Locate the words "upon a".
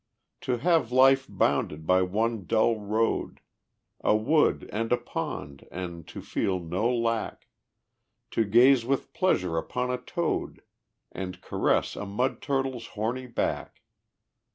9.59-9.99